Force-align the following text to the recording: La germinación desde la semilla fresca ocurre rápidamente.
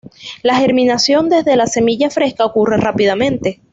La 0.41 0.55
germinación 0.55 1.29
desde 1.29 1.55
la 1.55 1.67
semilla 1.67 2.09
fresca 2.09 2.43
ocurre 2.43 2.77
rápidamente. 2.77 3.61